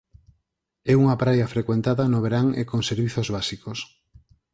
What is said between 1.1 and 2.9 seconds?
praia frecuentada no verán e con